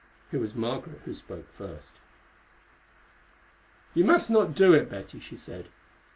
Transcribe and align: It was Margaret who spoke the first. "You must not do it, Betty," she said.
It 0.31 0.37
was 0.37 0.55
Margaret 0.55 1.01
who 1.05 1.13
spoke 1.13 1.45
the 1.45 1.53
first. 1.67 1.99
"You 3.93 4.03
must 4.03 4.31
not 4.31 4.55
do 4.55 4.73
it, 4.73 4.89
Betty," 4.89 5.19
she 5.19 5.37
said. 5.37 5.67